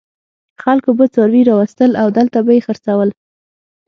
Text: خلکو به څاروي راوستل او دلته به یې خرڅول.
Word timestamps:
خلکو 0.63 0.89
به 0.97 1.05
څاروي 1.13 1.41
راوستل 1.49 1.91
او 2.01 2.07
دلته 2.17 2.37
به 2.45 2.51
یې 2.55 2.65
خرڅول. 2.65 3.09